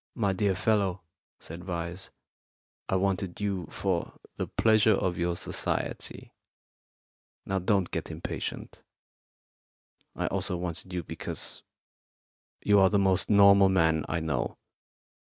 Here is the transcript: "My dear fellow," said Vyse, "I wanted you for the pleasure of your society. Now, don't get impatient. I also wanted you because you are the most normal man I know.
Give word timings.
"My 0.15 0.33
dear 0.33 0.55
fellow," 0.55 1.03
said 1.39 1.61
Vyse, 1.63 2.09
"I 2.89 2.95
wanted 2.95 3.39
you 3.39 3.67
for 3.69 4.13
the 4.35 4.47
pleasure 4.47 4.95
of 4.95 5.15
your 5.19 5.35
society. 5.35 6.33
Now, 7.45 7.59
don't 7.59 7.91
get 7.91 8.09
impatient. 8.09 8.81
I 10.15 10.25
also 10.25 10.57
wanted 10.57 10.91
you 10.91 11.03
because 11.03 11.61
you 12.63 12.79
are 12.79 12.89
the 12.89 12.97
most 12.97 13.29
normal 13.29 13.69
man 13.69 14.03
I 14.09 14.21
know. 14.21 14.57